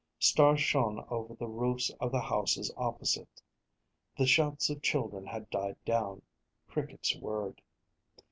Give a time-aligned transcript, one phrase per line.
[0.17, 3.39] Stars shone over the roofs of the houses opposite;
[4.17, 6.23] the shouts of children had died down;
[6.67, 7.61] crickets whirred.